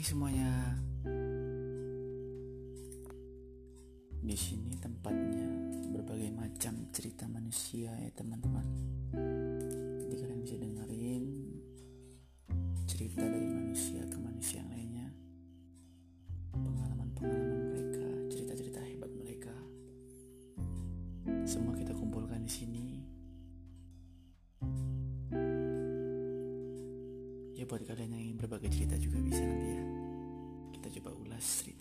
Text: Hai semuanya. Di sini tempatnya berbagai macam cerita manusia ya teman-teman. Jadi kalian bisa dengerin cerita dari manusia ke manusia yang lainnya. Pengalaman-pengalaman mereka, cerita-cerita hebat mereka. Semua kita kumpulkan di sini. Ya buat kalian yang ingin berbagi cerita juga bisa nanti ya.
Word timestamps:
Hai 0.00 0.08
semuanya. 0.08 0.80
Di 4.24 4.32
sini 4.32 4.72
tempatnya 4.80 5.44
berbagai 5.92 6.32
macam 6.32 6.88
cerita 6.88 7.28
manusia 7.28 7.92
ya 7.92 8.08
teman-teman. 8.16 8.64
Jadi 10.00 10.14
kalian 10.16 10.40
bisa 10.40 10.56
dengerin 10.56 11.24
cerita 12.88 13.28
dari 13.28 13.44
manusia 13.44 14.00
ke 14.08 14.16
manusia 14.16 14.64
yang 14.64 14.72
lainnya. 14.72 15.08
Pengalaman-pengalaman 16.56 17.60
mereka, 17.68 18.08
cerita-cerita 18.32 18.80
hebat 18.80 19.12
mereka. 19.12 19.52
Semua 21.44 21.76
kita 21.76 21.92
kumpulkan 21.92 22.48
di 22.48 22.52
sini. 22.56 22.86
Ya 27.52 27.68
buat 27.68 27.84
kalian 27.84 28.16
yang 28.16 28.22
ingin 28.32 28.40
berbagi 28.40 28.72
cerita 28.72 28.96
juga 28.96 29.20
bisa 29.20 29.44
nanti 29.44 29.69
ya. 31.40 31.79